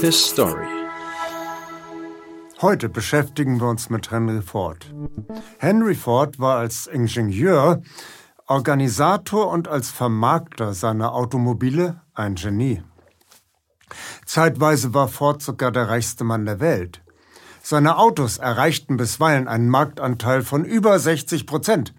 [0.00, 0.66] His Story.
[2.62, 4.90] Heute beschäftigen wir uns mit Henry Ford.
[5.58, 7.82] Henry Ford war als Ingenieur,
[8.46, 12.82] Organisator und als Vermarkter seiner Automobile ein Genie.
[14.24, 17.02] Zeitweise war Ford sogar der reichste Mann der Welt.
[17.62, 21.92] Seine Autos erreichten bisweilen einen Marktanteil von über 60 Prozent.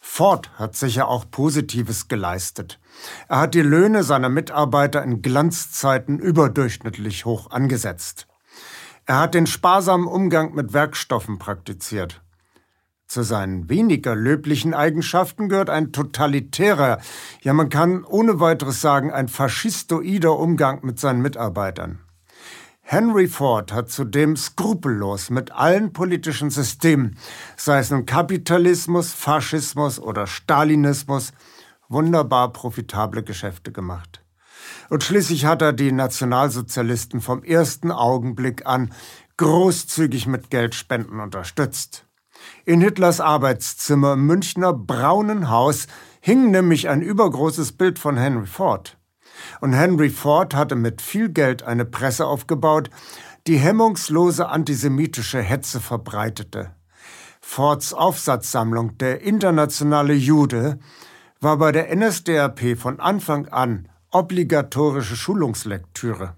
[0.00, 2.80] Ford hat sicher auch Positives geleistet.
[3.28, 8.26] Er hat die Löhne seiner Mitarbeiter in Glanzzeiten überdurchschnittlich hoch angesetzt.
[9.06, 12.22] Er hat den sparsamen Umgang mit Werkstoffen praktiziert.
[13.06, 16.98] Zu seinen weniger löblichen Eigenschaften gehört ein totalitärer,
[17.40, 22.00] ja man kann ohne weiteres sagen, ein faschistoider Umgang mit seinen Mitarbeitern.
[22.82, 27.16] Henry Ford hat zudem skrupellos mit allen politischen Systemen,
[27.56, 31.32] sei es nun Kapitalismus, Faschismus oder Stalinismus,
[31.88, 34.22] wunderbar profitable Geschäfte gemacht.
[34.90, 38.92] Und schließlich hat er die Nationalsozialisten vom ersten Augenblick an
[39.36, 42.06] großzügig mit Geldspenden unterstützt.
[42.64, 45.86] In Hitlers Arbeitszimmer im Münchner Braunen Haus
[46.20, 48.96] hing nämlich ein übergroßes Bild von Henry Ford.
[49.60, 52.90] Und Henry Ford hatte mit viel Geld eine Presse aufgebaut,
[53.46, 56.74] die hemmungslose antisemitische Hetze verbreitete.
[57.40, 60.78] Fords Aufsatzsammlung Der internationale Jude
[61.40, 66.34] war bei der NSDAP von Anfang an obligatorische Schulungslektüre.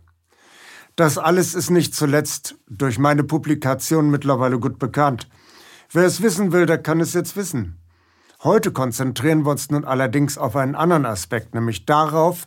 [0.96, 5.28] Das alles ist nicht zuletzt durch meine Publikation mittlerweile gut bekannt.
[5.90, 7.78] Wer es wissen will, der kann es jetzt wissen.
[8.42, 12.46] Heute konzentrieren wir uns nun allerdings auf einen anderen Aspekt, nämlich darauf,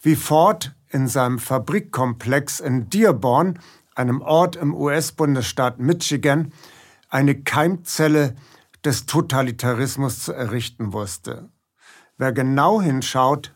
[0.00, 3.58] wie Ford in seinem Fabrikkomplex in Dearborn,
[3.94, 6.52] einem Ort im US-Bundesstaat Michigan,
[7.08, 8.34] eine Keimzelle
[8.84, 11.50] des Totalitarismus zu errichten wusste.
[12.22, 13.52] Wer genau hinschaut,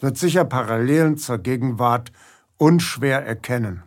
[0.00, 2.12] wird sicher Parallelen zur Gegenwart
[2.58, 3.84] unschwer erkennen.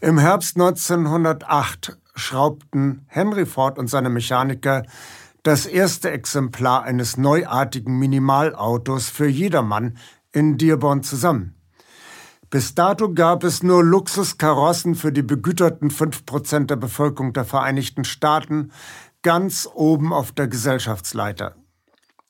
[0.00, 4.84] Im Herbst 1908 schraubten Henry Ford und seine Mechaniker
[5.42, 9.98] das erste Exemplar eines neuartigen Minimalautos für jedermann
[10.32, 11.56] in Dearborn zusammen.
[12.48, 18.72] Bis dato gab es nur Luxuskarossen für die begüterten 5% der Bevölkerung der Vereinigten Staaten
[19.20, 21.54] ganz oben auf der Gesellschaftsleiter.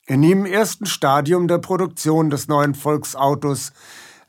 [0.06, 3.72] In ihrem ersten Stadium der Produktion des neuen Volksautos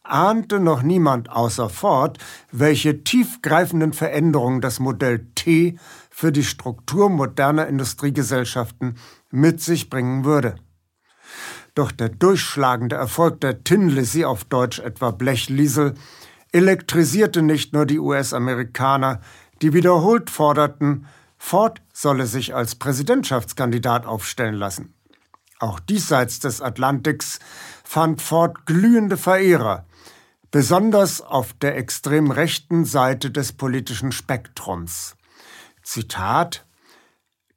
[0.04, 2.20] ahnte noch niemand außer Ford,
[2.52, 5.80] welche tiefgreifenden Veränderungen das Modell T
[6.12, 8.98] für die Struktur moderner Industriegesellschaften
[9.32, 10.56] mit sich bringen würde.
[11.74, 15.96] Doch der durchschlagende Erfolg der Tin Lizzie auf Deutsch etwa Blechliesel
[16.52, 19.22] elektrisierte nicht nur die US-Amerikaner,
[19.64, 21.08] die wiederholt forderten,
[21.40, 24.94] Ford solle sich als Präsidentschaftskandidat aufstellen lassen.
[25.64, 27.40] Auch diesseits des Atlantiks
[27.86, 29.86] fand Ford glühende Verehrer,
[30.52, 35.16] besonders auf der extrem rechten Seite des politischen Spektrums.
[35.82, 36.66] Zitat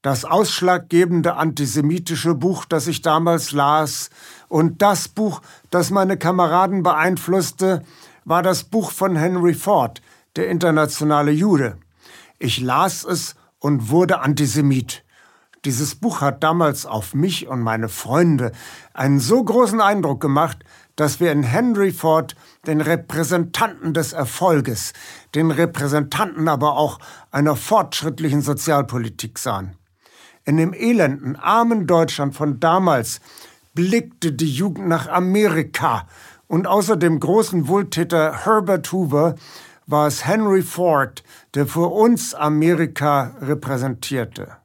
[0.03, 4.11] Das ausschlaggebende antisemitische Buch, das ich damals las,
[4.47, 7.83] und das Buch, das meine Kameraden beeinflusste,
[8.25, 10.01] war das Buch von Henry Ford,
[10.37, 11.77] der internationale Jude.
[12.39, 15.03] Ich las es und wurde Antisemit.
[15.67, 18.53] Dieses Buch hat damals auf mich und meine Freunde
[18.95, 20.59] einen so großen Eindruck gemacht,
[20.95, 22.37] dass wir in Henry Ford
[22.69, 24.93] den Repräsentanten des Erfolges,
[25.35, 27.01] den Repräsentanten aber auch
[27.33, 29.77] einer fortschrittlichen Sozialpolitik sahen.
[30.45, 33.21] In dem elenden, armen Deutschland von damals
[33.75, 36.07] blickte die Jugend nach Amerika
[36.47, 39.35] und außer dem großen Wohltäter Herbert Hoover
[39.89, 44.59] war es Henry Ford, der für uns Amerika repräsentierte.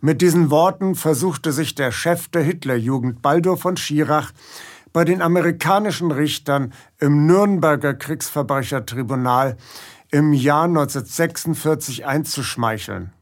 [0.00, 4.32] Mit diesen Worten versuchte sich der Chef der Hitlerjugend Baldur von Schirach
[4.92, 9.56] bei den amerikanischen Richtern im Nürnberger Kriegsverbrechertribunal
[10.10, 13.12] im Jahr 1946 einzuschmeicheln.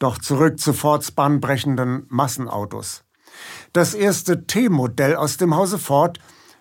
[0.00, 3.04] Doch zurück zu Fords bahnbrechenden Massenautos.
[3.72, 6.18] Das erste T-Modell aus dem Hause Ford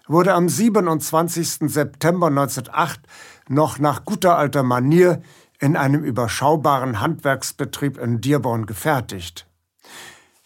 [0.07, 1.71] wurde am 27.
[1.71, 2.99] September 1908
[3.47, 5.21] noch nach guter alter Manier
[5.59, 9.45] in einem überschaubaren Handwerksbetrieb in Dearborn gefertigt.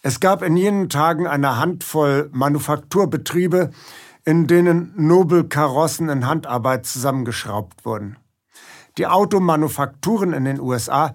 [0.02, 3.70] Es gab in jenen Tagen eine Handvoll Manufakturbetriebe,
[4.24, 8.16] in denen Nobelkarossen in Handarbeit zusammengeschraubt wurden.
[8.98, 11.14] Die Automanufakturen in den USA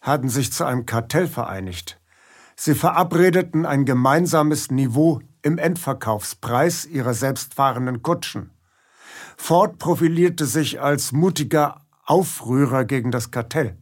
[0.00, 2.00] hatten sich zu einem Kartell vereinigt.
[2.56, 8.50] Sie verabredeten ein gemeinsames Niveau im Endverkaufspreis ihrer selbstfahrenden Kutschen.
[9.36, 11.80] Ford profilierte sich als mutiger
[12.10, 13.76] Aufrührer gegen das Kartell.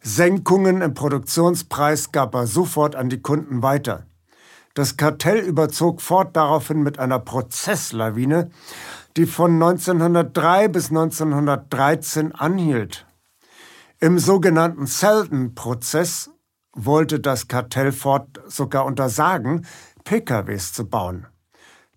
[0.00, 4.06] Senkungen im Produktionspreis gab er sofort an die Kunden weiter.
[4.72, 8.50] Das Kartell überzog Ford daraufhin mit einer Prozesslawine,
[9.18, 13.06] die von 1903 bis 1913 anhielt.
[13.98, 16.30] Im sogenannten Selden-Prozess
[16.72, 19.66] wollte das Kartell Ford sogar untersagen,
[20.04, 21.26] PKWs zu bauen.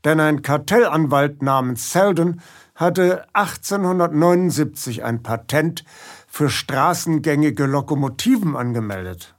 [0.04, 2.42] Denn ein Kartellanwalt namens Selden
[2.76, 5.84] hatte 1879 ein Patent
[6.28, 9.36] für straßengängige Lokomotiven angemeldet.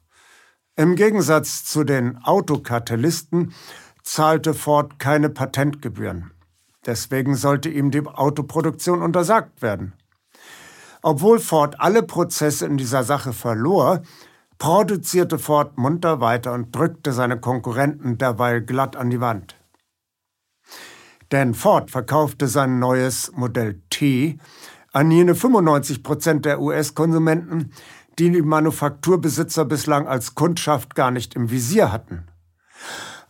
[0.76, 3.54] Im Gegensatz zu den Autokartellisten
[4.02, 6.32] zahlte Ford keine Patentgebühren.
[6.86, 9.94] Deswegen sollte ihm die Autoproduktion untersagt werden.
[11.02, 14.02] Obwohl Ford alle Prozesse in dieser Sache verlor,
[14.58, 19.56] produzierte Ford munter weiter und drückte seine Konkurrenten derweil glatt an die Wand.
[21.32, 24.38] Denn Ford verkaufte sein neues Modell T
[24.92, 27.72] an jene 95 Prozent der US-Konsumenten,
[28.18, 32.28] die die Manufakturbesitzer bislang als Kundschaft gar nicht im Visier hatten.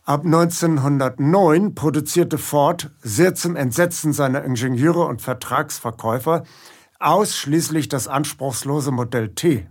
[0.03, 6.43] Ab 1909 produzierte Ford, sehr zum Entsetzen seiner Ingenieure und Vertragsverkäufer,
[6.99, 9.67] ausschließlich das anspruchslose Modell T.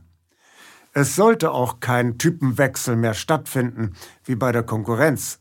[0.93, 3.95] Es sollte auch kein Typenwechsel mehr stattfinden,
[4.25, 5.41] wie bei der Konkurrenz.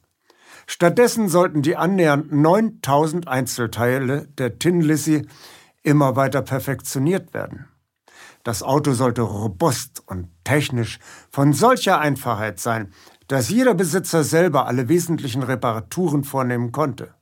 [0.68, 5.28] Stattdessen sollten die annähernd 9000 Einzelteile der Tin Lizzie
[5.84, 7.68] immer weiter perfektioniert werden.
[8.44, 12.94] Das Auto sollte robust und technisch von solcher Einfachheit sein,
[13.28, 17.14] dass jeder Besitzer selber alle wesentlichen Reparaturen vornehmen konnte.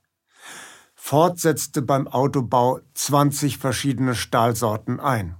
[0.95, 5.36] Ford setzte beim Autobau 20 verschiedene Stahlsorten ein.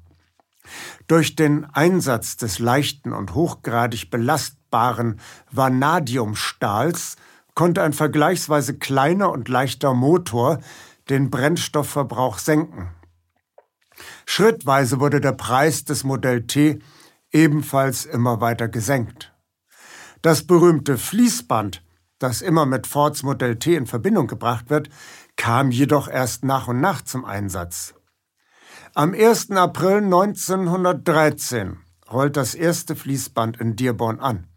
[1.08, 5.20] Durch den Einsatz des leichten und hochgradig belastbaren
[5.52, 7.16] Vanadiumstahls
[7.62, 10.62] konnte ein vergleichsweise kleiner und leichter Motor
[11.12, 12.90] den Brennstoffverbrauch senken.
[14.26, 16.80] Schrittweise wurde der Preis des Modell T
[17.30, 19.32] ebenfalls immer weiter gesenkt.
[20.24, 21.84] Das berühmte Fließband,
[22.18, 24.90] das immer mit Fords Modell T in Verbindung gebracht wird,
[25.36, 27.94] kam jedoch erst nach und nach zum Einsatz.
[28.96, 29.52] Am 1.
[29.52, 31.78] April 1913
[32.12, 34.48] rollt das erste Fließband in Dearborn an.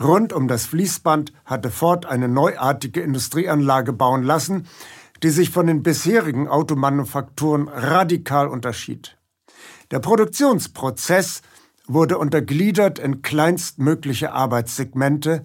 [0.00, 4.66] Rund um das Fließband hatte Ford eine neuartige Industrieanlage bauen lassen,
[5.22, 9.16] die sich von den bisherigen Automanufakturen radikal unterschied.
[9.90, 11.40] Der Produktionsprozess
[11.86, 15.44] wurde untergliedert in kleinstmögliche Arbeitssegmente,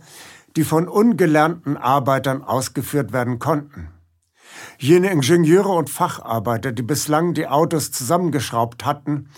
[0.55, 3.89] die von ungelernten Arbeitern ausgeführt werden konnten.
[4.77, 9.29] Jene Ingenieure und Facharbeiter, die bislang die Autos zusammengeschraubt hatten,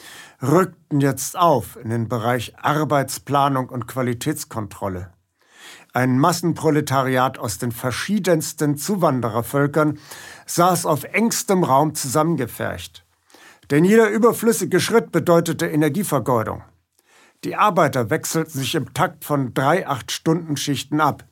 [0.41, 5.13] rückten jetzt auf in den Bereich Arbeitsplanung und Qualitätskontrolle.
[5.93, 9.99] Ein Massenproletariat aus den verschiedensten Zuwanderervölkern
[10.45, 13.05] saß auf engstem Raum zusammengefercht.
[13.69, 16.63] Denn jeder überflüssige Schritt bedeutete Energievergeudung.
[17.43, 21.25] Die Arbeiter wechselten sich im Takt von drei Acht-Stunden-Schichten ab.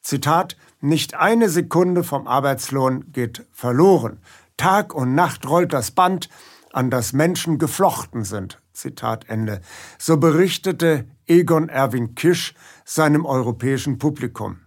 [0.00, 4.20] Zitat, nicht eine Sekunde vom Arbeitslohn geht verloren.
[4.56, 6.28] Tag und Nacht rollt das Band,
[6.72, 8.60] an das Menschen geflochten sind.
[8.72, 9.60] Zitat Ende.
[9.98, 12.54] So berichtete Egon Erwin Kisch
[12.84, 14.60] seinem europäischen Publikum.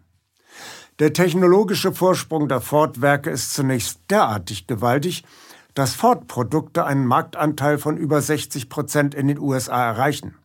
[0.99, 5.23] Der technologische Vorsprung der Ford-Werke ist zunächst derartig gewaltig,
[5.73, 10.35] dass Ford-Produkte einen Marktanteil von über 60 Prozent in den USA erreichen.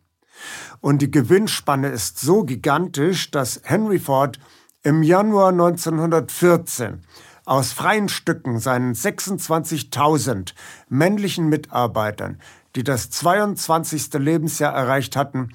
[0.81, 4.39] Und die Gewinnspanne ist so gigantisch, dass Henry Ford
[4.87, 7.00] im Januar 1914
[7.44, 10.55] aus freien Stücken seinen 26.000
[10.88, 12.40] männlichen Mitarbeitern,
[12.76, 14.12] die das 22.
[14.12, 15.49] Lebensjahr erreicht hatten,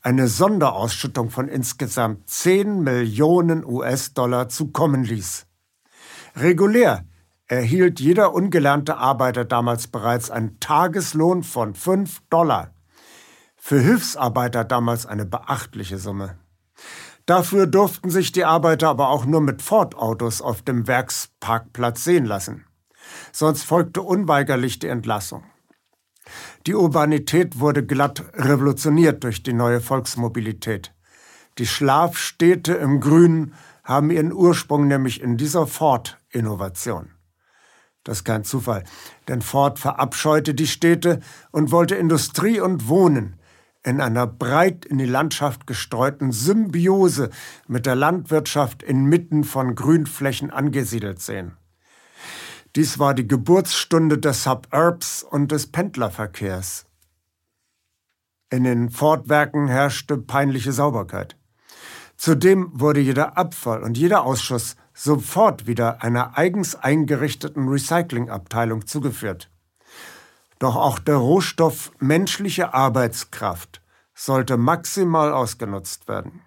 [0.00, 5.46] eine Sonderausschüttung von insgesamt 10 Millionen US-Dollar zukommen ließ.
[6.36, 7.04] Regulär
[7.46, 12.72] erhielt jeder ungelernte Arbeiter damals bereits einen Tageslohn von 5 Dollar.
[13.58, 16.38] Für Hilfsarbeiter damals eine beachtliche Summe.
[17.28, 22.64] Dafür durften sich die Arbeiter aber auch nur mit Ford-Autos auf dem Werksparkplatz sehen lassen.
[23.32, 25.44] Sonst folgte unweigerlich die Entlassung.
[26.66, 30.94] Die Urbanität wurde glatt revolutioniert durch die neue Volksmobilität.
[31.58, 33.52] Die Schlafstädte im Grünen
[33.84, 37.10] haben ihren Ursprung nämlich in dieser Ford-Innovation.
[38.04, 38.84] Das ist kein Zufall,
[39.28, 41.20] denn Ford verabscheute die Städte
[41.50, 43.37] und wollte Industrie und Wohnen
[43.84, 47.30] in einer breit in die Landschaft gestreuten Symbiose
[47.66, 51.56] mit der Landwirtschaft inmitten von Grünflächen angesiedelt sehen.
[52.76, 56.86] Dies war die Geburtsstunde des Suburbs und des Pendlerverkehrs.
[58.50, 61.36] In den Fortwerken herrschte peinliche Sauberkeit.
[62.16, 69.50] Zudem wurde jeder Abfall und jeder Ausschuss sofort wieder einer eigens eingerichteten Recyclingabteilung zugeführt.
[70.58, 73.80] Doch auch der Rohstoff menschliche Arbeitskraft
[74.14, 76.42] sollte maximal ausgenutzt werden.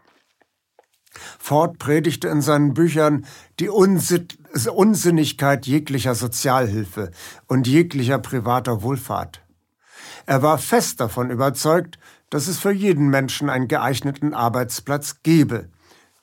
[1.40, 3.26] Ford predigte in seinen Büchern
[3.60, 7.12] die Unsinnigkeit jeglicher Sozialhilfe
[7.48, 9.42] und jeglicher privater Wohlfahrt.
[10.26, 11.98] Er war fest davon überzeugt,
[12.30, 15.70] dass es für jeden Menschen einen geeigneten Arbeitsplatz gebe.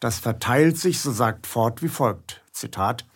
[0.00, 2.42] Das verteilt sich, so sagt Ford, wie folgt.
[2.52, 3.06] Zitat.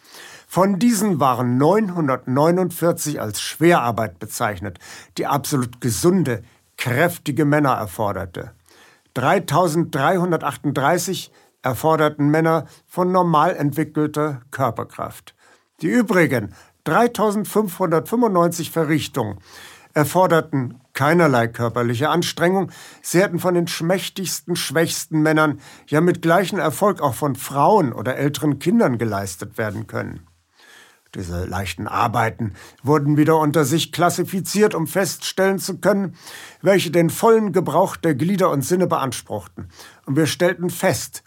[0.46, 4.78] Von diesen waren 949 als Schwerarbeit bezeichnet,
[5.18, 6.42] die absolut gesunde,
[6.76, 8.50] kräftige Männer erforderte.
[9.14, 11.30] 3338
[11.62, 15.34] erforderten Männer von normal entwickelter Körperkraft.
[15.82, 16.54] Die übrigen
[16.84, 19.38] 3595 Verrichtungen
[19.94, 22.70] erforderten keinerlei körperliche Anstrengung,
[23.02, 28.16] sie hätten von den schmächtigsten, schwächsten Männern, ja mit gleichem Erfolg auch von Frauen oder
[28.16, 30.26] älteren Kindern geleistet werden können.
[31.16, 36.14] Diese leichten Arbeiten wurden wieder unter sich klassifiziert, um feststellen zu können,
[36.60, 39.70] welche den vollen Gebrauch der Glieder und Sinne beanspruchten.
[40.04, 41.24] Und wir stellten fest,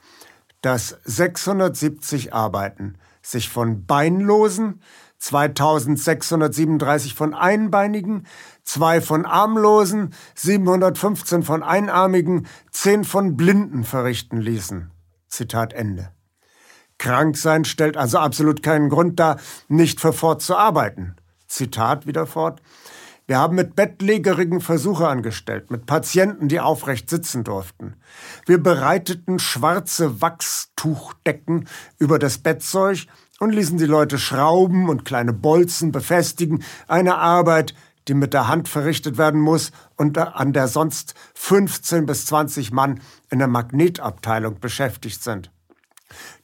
[0.62, 4.82] dass 670 Arbeiten sich von Beinlosen,
[5.18, 8.28] 2637 von Einbeinigen,
[8.64, 14.92] zwei von Armlosen, 715 von Einarmigen, zehn von Blinden verrichten ließen.
[15.28, 16.12] Zitat Ende.
[17.00, 21.16] Krank sein stellt also absolut keinen Grund dar, nicht für Ford zu arbeiten.
[21.48, 22.62] Zitat wieder fort.
[23.26, 27.96] Wir haben mit Bettlägerigen Versuche angestellt, mit Patienten, die aufrecht sitzen durften.
[28.48, 31.68] Wir bereiteten schwarze Wachstuchdecken
[32.00, 33.06] über das Bettzeug
[33.40, 37.76] und ließen die Leute schrauben und kleine Bolzen befestigen, eine Arbeit,
[38.08, 43.00] die mit der Hand verrichtet werden muss und an der sonst 15 bis 20 Mann
[43.30, 45.52] in der Magnetabteilung beschäftigt sind.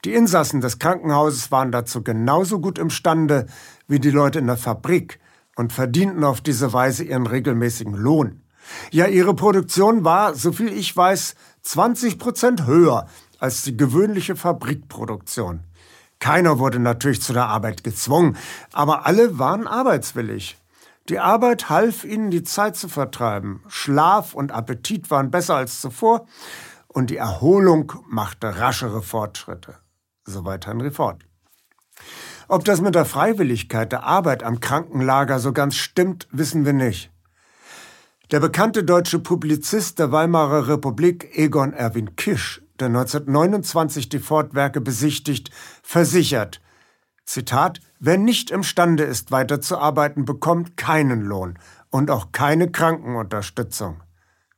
[0.04, 3.46] Die Insassen des Krankenhauses waren dazu genauso gut imstande
[3.88, 5.18] wie die Leute in der Fabrik,
[5.56, 8.42] und verdienten auf diese Weise ihren regelmäßigen Lohn.
[8.90, 13.06] Ja, ihre Produktion war, soviel ich weiß, 20 Prozent höher
[13.38, 15.60] als die gewöhnliche Fabrikproduktion.
[16.18, 18.36] Keiner wurde natürlich zu der Arbeit gezwungen,
[18.72, 20.56] aber alle waren arbeitswillig.
[21.08, 23.62] Die Arbeit half ihnen, die Zeit zu vertreiben.
[23.68, 26.26] Schlaf und Appetit waren besser als zuvor
[26.96, 29.74] und die Erholung machte raschere Fortschritte.
[30.24, 31.26] Soweit Henry Ford.
[32.48, 37.12] Ob das mit der Freiwilligkeit der Arbeit am Krankenlager so ganz stimmt, wissen wir nicht.
[38.30, 45.50] Der bekannte deutsche Publizist der Weimarer Republik Egon Erwin Kisch, der 1929 die Fortwerke besichtigt,
[45.82, 46.62] versichert,
[47.26, 51.58] Zitat, wer nicht imstande ist, weiterzuarbeiten, bekommt keinen Lohn
[51.90, 54.02] und auch keine Krankenunterstützung.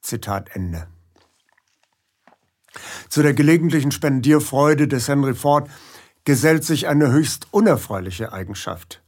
[0.02, 0.86] Zitat Ende.
[3.08, 5.68] Zu der gelegentlichen Spendierfreude des Henry Ford
[6.24, 9.02] gesellt sich eine höchst unerfreuliche Eigenschaft.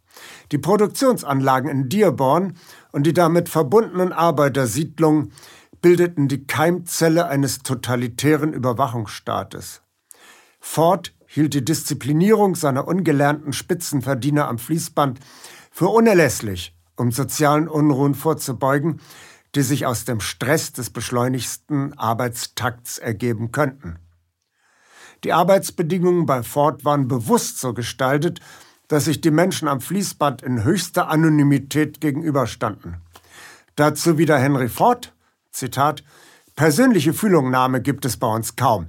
[0.53, 2.57] Die Produktionsanlagen in Dearborn
[2.93, 5.33] und die damit verbundenen Arbeitersiedlungen
[5.83, 9.83] bildeten die Keimzelle eines totalitären Überwachungsstaates.
[10.61, 15.21] Ford hielt die Disziplinierung seiner ungelernten Spitzenverdiener am Fließband
[15.71, 19.01] für unerlässlich, um sozialen Unruhen vorzubeugen,
[19.55, 23.99] die sich aus dem Stress des beschleunigsten Arbeitstakts ergeben könnten.
[25.25, 28.41] Die Arbeitsbedingungen bei Ford waren bewusst so gestaltet,
[28.89, 33.03] dass sich die Menschen am Fließband in höchster Anonymität gegenüberstanden.
[33.77, 35.15] Dazu wieder Henry Ford,
[35.53, 36.03] Zitat,
[36.57, 38.89] Persönliche Fühlungnahme gibt es bei uns kaum.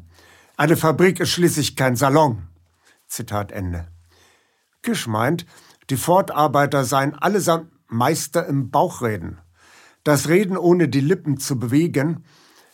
[0.57, 2.47] Eine Fabrik ist schließlich kein Salon.
[3.07, 3.87] Zitat Ende.
[4.81, 5.45] Kisch meint,
[5.89, 9.37] die Ford-Arbeiter seien allesamt Meister im Bauchreden.
[10.03, 12.23] Das Reden ohne die Lippen zu bewegen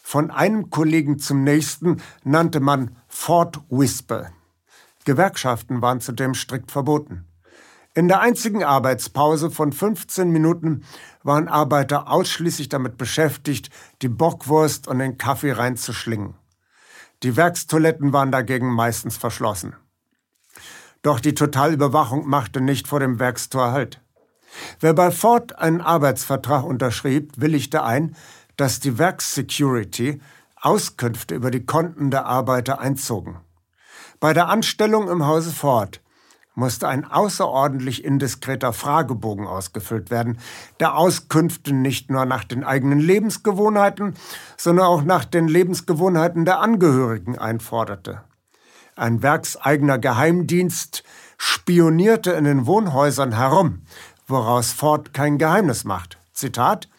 [0.02, 4.32] von einem Kollegen zum nächsten nannte man Fort Whisper.
[5.04, 7.26] Gewerkschaften waren zudem strikt verboten.
[7.94, 10.84] In der einzigen Arbeitspause von 15 Minuten
[11.24, 13.70] waren Arbeiter ausschließlich damit beschäftigt,
[14.02, 16.36] die Bockwurst und den Kaffee reinzuschlingen.
[17.24, 19.76] Die Werkstoiletten waren dagegen meistens verschlossen.
[21.02, 24.02] Doch die Totalüberwachung machte nicht vor dem Werkstor Halt.
[24.80, 28.16] Wer bei Ford einen Arbeitsvertrag unterschrieb, willigte ein,
[28.56, 30.22] dass die Werkssecurity
[30.60, 33.38] Auskünfte über die Konten der Arbeiter einzogen.
[34.20, 36.02] Bei der Anstellung im Hause Ford
[36.56, 40.40] musste ein außerordentlich indiskreter Fragebogen ausgefüllt werden,
[40.80, 44.16] der Auskünfte nicht nur nach den eigenen Lebensgewohnheiten,
[44.58, 48.24] sondern auch nach den Lebensgewohnheiten der Angehörigen einforderte.
[48.96, 51.04] Ein werkseigener Geheimdienst
[51.38, 53.84] spionierte in den Wohnhäusern herum,
[54.28, 56.20] woraus Ford kein Geheimnis macht.
[56.34, 56.90] Zitat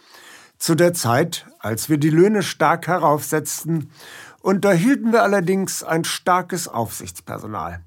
[0.58, 3.90] Zu der Zeit, als wir die Löhne stark heraufsetzten,
[4.40, 7.85] unterhielten wir allerdings ein starkes Aufsichtspersonal.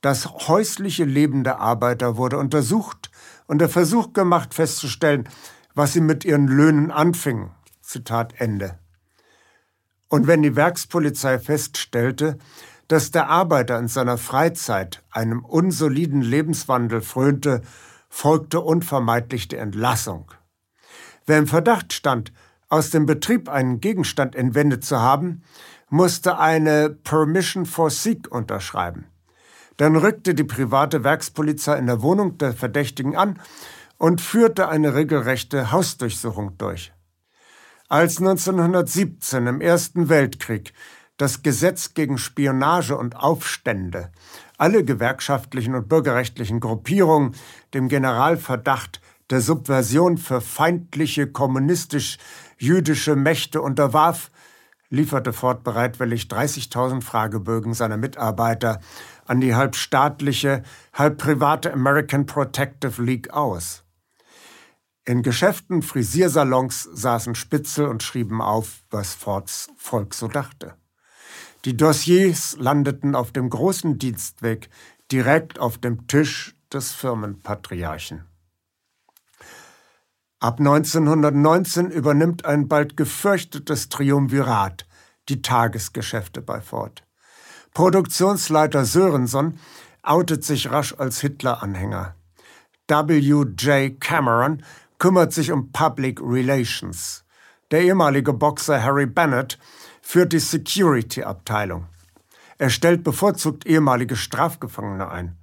[0.00, 3.10] Das häusliche Leben der Arbeiter wurde untersucht
[3.46, 5.28] und der Versuch gemacht festzustellen,
[5.74, 7.50] was sie mit ihren Löhnen anfingen.
[7.82, 8.78] Zitat Ende.
[10.08, 12.38] Und wenn die Werkspolizei feststellte,
[12.88, 17.62] dass der Arbeiter in seiner Freizeit einem unsoliden Lebenswandel frönte,
[18.10, 20.30] folgte unvermeidlich die Entlassung.
[21.24, 22.32] Wer im Verdacht stand,
[22.68, 25.42] aus dem Betrieb einen Gegenstand entwendet zu haben,
[25.88, 29.06] musste eine Permission for Seek unterschreiben.
[29.76, 33.40] Dann rückte die private Werkspolizei in der Wohnung der Verdächtigen an
[33.96, 36.92] und führte eine regelrechte Hausdurchsuchung durch.
[37.88, 40.74] Als 1917 im Ersten Weltkrieg
[41.16, 44.10] das Gesetz gegen Spionage und Aufstände
[44.60, 47.34] alle gewerkschaftlichen und bürgerrechtlichen Gruppierungen
[47.72, 49.00] dem Generalverdacht
[49.30, 54.30] der Subversion für feindliche kommunistisch-jüdische Mächte unterwarf,
[54.90, 58.80] lieferte Ford bereitwillig 30.000 Fragebögen seiner Mitarbeiter
[59.24, 60.62] an die halb staatliche,
[60.92, 63.84] halb private American Protective League aus.
[65.06, 70.74] In Geschäften, Frisiersalons saßen Spitzel und schrieben auf, was Fords Volk so dachte.
[71.64, 74.70] Die Dossiers landeten auf dem großen Dienstweg
[75.12, 78.24] direkt auf dem Tisch des Firmenpatriarchen.
[80.38, 84.86] Ab 1919 übernimmt ein bald gefürchtetes Triumvirat
[85.28, 87.04] die Tagesgeschäfte bei Ford.
[87.74, 89.58] Produktionsleiter Sörenson
[90.02, 92.14] outet sich rasch als Hitler-Anhänger.
[92.88, 94.00] W.J.
[94.00, 94.64] Cameron
[94.98, 97.24] kümmert sich um Public Relations.
[97.70, 99.58] Der ehemalige Boxer Harry Bennett
[100.10, 101.86] führt die Security-Abteilung.
[102.58, 105.36] Er stellt bevorzugt ehemalige Strafgefangene ein.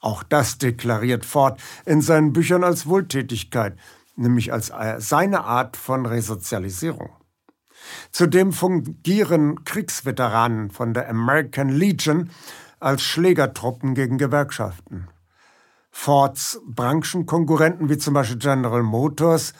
[0.00, 3.76] Auch das deklariert Ford in seinen Büchern als Wohltätigkeit–
[4.16, 7.10] nämlich als seine Art von Resozialisierung.
[8.10, 12.30] Zudem fungieren Kriegsveteranen von der American Legion
[12.78, 15.08] als Schlägertruppen gegen Gewerkschaften.
[15.90, 19.52] Fords Branchenkonkurrenten wie zum Beispiel General Motors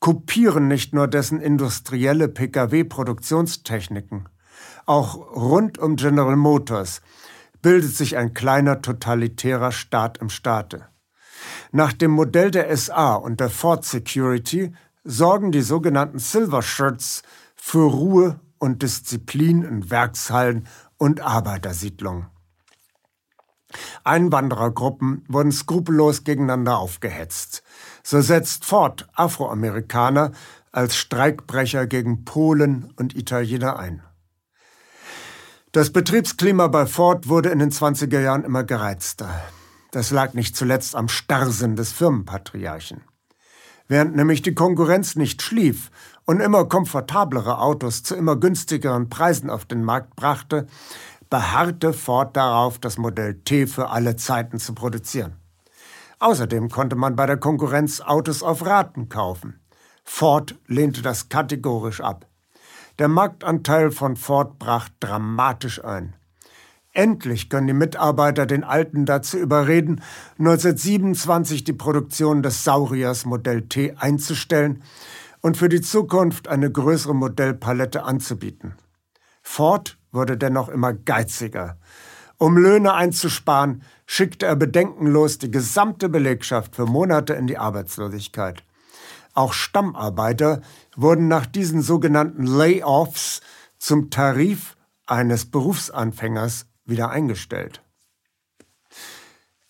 [0.00, 4.28] kopieren nicht nur dessen industrielle Pkw-Produktionstechniken.
[4.84, 7.00] Auch rund um General Motors
[7.62, 10.86] bildet sich ein kleiner totalitärer Staat im Staate.
[11.72, 17.22] Nach dem Modell der SA und der Ford Security sorgen die sogenannten Silver Shirts
[17.56, 20.66] für Ruhe und Disziplin in Werkshallen
[20.98, 22.26] und Arbeitersiedlungen.
[24.04, 27.62] Einwanderergruppen wurden skrupellos gegeneinander aufgehetzt.
[28.08, 30.30] So setzt Ford Afroamerikaner
[30.70, 34.00] als Streikbrecher gegen Polen und Italiener ein.
[35.72, 39.28] Das Betriebsklima bei Ford wurde in den 20er Jahren immer gereizter.
[39.90, 43.00] Das lag nicht zuletzt am Starrsinn des Firmenpatriarchen.
[43.88, 45.90] Während nämlich die Konkurrenz nicht schlief
[46.26, 50.68] und immer komfortablere Autos zu immer günstigeren Preisen auf den Markt brachte,
[51.28, 55.40] beharrte Ford darauf, das Modell T für alle Zeiten zu produzieren.
[56.18, 59.60] Außerdem konnte man bei der Konkurrenz Autos auf Raten kaufen.
[60.04, 62.26] Ford lehnte das kategorisch ab.
[62.98, 66.14] Der Marktanteil von Ford brach dramatisch ein.
[66.92, 70.00] Endlich können die Mitarbeiter den Alten dazu überreden,
[70.38, 74.82] 1927 die Produktion des Sauriers Modell T einzustellen
[75.42, 78.76] und für die Zukunft eine größere Modellpalette anzubieten.
[79.42, 81.76] Ford wurde dennoch immer geiziger.
[82.38, 88.62] Um Löhne einzusparen, schickte er bedenkenlos die gesamte Belegschaft für Monate in die Arbeitslosigkeit.
[89.32, 90.60] Auch Stammarbeiter
[90.96, 93.40] wurden nach diesen sogenannten Layoffs
[93.78, 97.82] zum Tarif eines Berufsanfängers wieder eingestellt.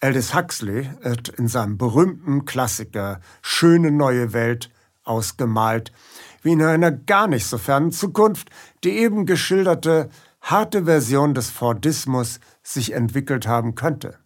[0.00, 4.70] Aldous Huxley hat in seinem berühmten Klassiker Schöne neue Welt
[5.04, 5.92] ausgemalt,
[6.42, 8.50] wie in einer gar nicht so fernen Zukunft
[8.84, 10.10] die eben geschilderte
[10.42, 14.18] harte Version des Fordismus sich entwickelt haben könnte.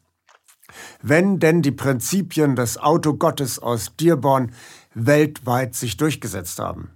[1.03, 4.53] Wenn denn die Prinzipien des Autogottes aus Dearborn
[4.95, 6.91] weltweit sich durchgesetzt haben.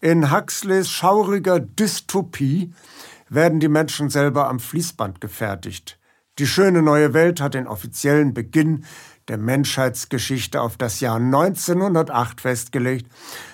[0.00, 2.72] In Huxleys schauriger Dystopie
[3.28, 5.98] werden die Menschen selber am Fließband gefertigt.
[6.38, 8.84] Die schöne neue Welt hat den offiziellen Beginn
[9.28, 13.10] der Menschheitsgeschichte auf das Jahr 1908 festgelegt,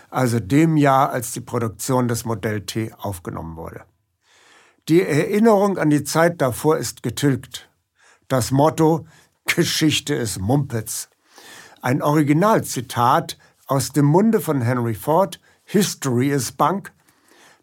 [0.09, 3.85] also dem Jahr, als die Produktion des Modell T aufgenommen wurde.
[4.89, 7.69] Die Erinnerung an die Zeit davor ist getilgt.
[8.29, 9.07] Das Motto
[9.47, 11.09] Geschichte ist Mumpitz.
[11.83, 16.93] Ein Originalzitat aus dem Munde von Henry Ford, History is Bunk,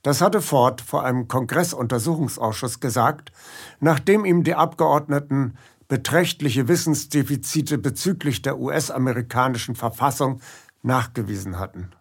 [0.01, 3.31] das hatte Ford vor einem Kongressuntersuchungsausschuss gesagt,
[3.79, 5.57] nachdem ihm die Abgeordneten
[5.87, 10.41] beträchtliche Wissensdefizite bezüglich der US-amerikanischen Verfassung
[10.81, 11.91] nachgewiesen hatten.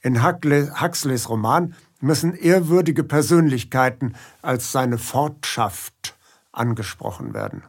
[0.00, 6.16] In Huxleys Roman müssen ehrwürdige Persönlichkeiten als seine Fortschaft
[6.52, 7.62] angesprochen werden.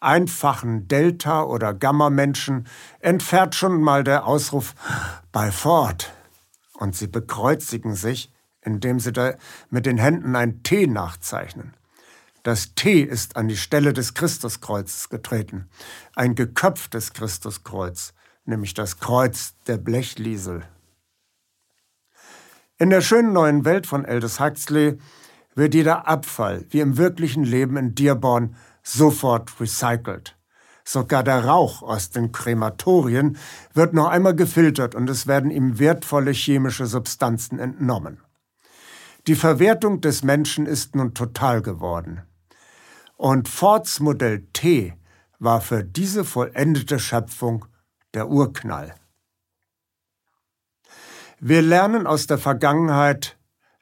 [0.00, 2.66] Einfachen Delta- oder Gamma-Menschen
[2.98, 4.74] entfährt schon mal der Ausruf
[5.30, 6.12] bei Ford
[6.74, 9.34] und sie bekreuzigen sich, indem sie da
[9.70, 11.74] mit den Händen ein T nachzeichnen.
[12.42, 15.68] Das T ist an die Stelle des Christuskreuzes getreten,
[16.16, 20.64] ein geköpftes Christuskreuz, nämlich das Kreuz der Blechliesel.
[22.82, 24.98] In der schönen neuen Welt von Aldous Huxley
[25.54, 30.36] wird jeder Abfall, wie im wirklichen Leben in Dearborn, sofort recycelt.
[30.82, 33.38] Sogar der Rauch aus den Krematorien
[33.72, 38.20] wird noch einmal gefiltert und es werden ihm wertvolle chemische Substanzen entnommen.
[39.28, 42.22] Die Verwertung des Menschen ist nun total geworden.
[43.16, 44.94] Und Fords Modell T
[45.38, 47.64] war für diese vollendete Schöpfung
[48.12, 48.96] der Urknall.
[51.44, 53.36] Wir lernen aus der Vergangenheit,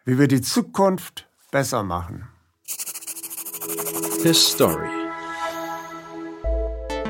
[0.07, 2.27] wie wir die Zukunft besser machen.
[4.23, 4.89] His Story.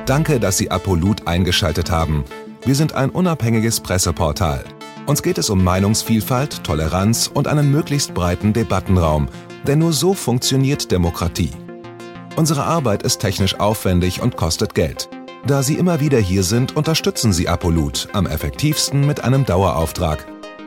[0.05, 2.25] Danke, dass Sie Apolut eingeschaltet haben.
[2.65, 4.65] Wir sind ein unabhängiges Presseportal.
[5.05, 9.29] Uns geht es um Meinungsvielfalt, Toleranz und einen möglichst breiten Debattenraum,
[9.65, 11.51] denn nur so funktioniert Demokratie.
[12.35, 15.07] Unsere Arbeit ist technisch aufwendig und kostet Geld.
[15.47, 20.27] Da Sie immer wieder hier sind, unterstützen Sie Apolut am effektivsten mit einem Dauerauftrag.